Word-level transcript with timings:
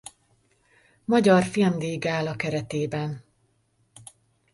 Magyar 1.05 1.43
Filmdíj-gála 1.43 2.35
keretében. 2.35 3.23